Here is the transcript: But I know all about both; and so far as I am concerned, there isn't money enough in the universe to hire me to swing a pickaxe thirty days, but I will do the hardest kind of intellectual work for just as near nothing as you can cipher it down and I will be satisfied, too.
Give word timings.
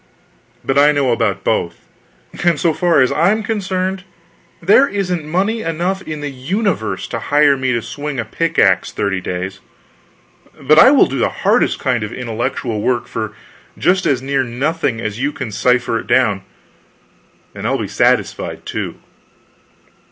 But 0.65 0.79
I 0.79 0.91
know 0.91 1.05
all 1.09 1.13
about 1.13 1.43
both; 1.43 1.85
and 2.43 2.59
so 2.59 2.73
far 2.73 3.01
as 3.01 3.11
I 3.11 3.29
am 3.29 3.43
concerned, 3.43 4.03
there 4.59 4.87
isn't 4.87 5.27
money 5.29 5.61
enough 5.61 6.01
in 6.01 6.21
the 6.21 6.31
universe 6.31 7.07
to 7.09 7.19
hire 7.19 7.55
me 7.55 7.71
to 7.73 7.83
swing 7.83 8.19
a 8.19 8.25
pickaxe 8.25 8.91
thirty 8.91 9.21
days, 9.21 9.59
but 10.59 10.79
I 10.79 10.89
will 10.89 11.05
do 11.05 11.19
the 11.19 11.29
hardest 11.45 11.77
kind 11.77 12.01
of 12.03 12.11
intellectual 12.11 12.81
work 12.81 13.05
for 13.05 13.33
just 13.77 14.07
as 14.07 14.23
near 14.23 14.43
nothing 14.43 14.99
as 14.99 15.19
you 15.19 15.31
can 15.31 15.51
cipher 15.51 15.99
it 15.99 16.07
down 16.07 16.41
and 17.53 17.67
I 17.67 17.69
will 17.69 17.77
be 17.77 17.87
satisfied, 17.87 18.65
too. 18.65 18.95